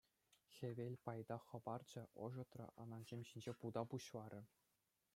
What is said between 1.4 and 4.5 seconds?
хӑпарчӗ, ӑшӑтрӗ, анасем ҫинче пута пуҫларӗ.